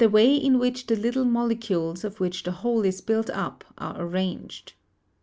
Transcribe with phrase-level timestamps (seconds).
[0.09, 4.73] way in which the little molecules of which the whole is built up are arranged.